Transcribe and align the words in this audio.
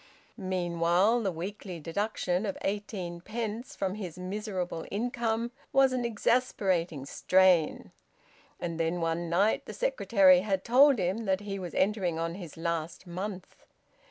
Meanwhile 0.35 1.21
the 1.21 1.31
weekly 1.31 1.79
deduction 1.79 2.43
of 2.47 2.57
eighteenpence 2.63 3.75
from 3.75 3.93
his 3.93 4.17
miserable 4.17 4.83
income 4.89 5.51
was 5.71 5.93
an 5.93 6.05
exasperating 6.05 7.05
strain. 7.05 7.91
And 8.59 8.79
then 8.79 8.99
one 8.99 9.29
night 9.29 9.65
the 9.67 9.73
secretary 9.75 10.39
had 10.39 10.63
told 10.63 10.97
him 10.97 11.25
that 11.25 11.41
he 11.41 11.59
was 11.59 11.75
entering 11.75 12.17
on 12.17 12.33
his 12.33 12.57
last 12.57 13.05
month. 13.05 13.67